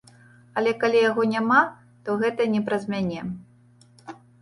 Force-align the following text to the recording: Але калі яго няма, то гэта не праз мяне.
Але 0.61 0.73
калі 0.83 1.03
яго 1.09 1.27
няма, 1.35 1.61
то 2.07 2.17
гэта 2.25 2.51
не 2.57 2.65
праз 2.73 2.83
мяне. 2.97 3.19